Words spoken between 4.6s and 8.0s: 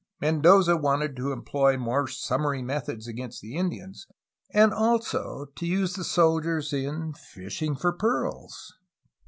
also to use the soldiers in fishing for